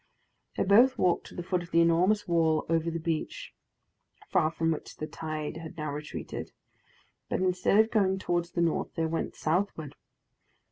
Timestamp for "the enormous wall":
1.69-2.65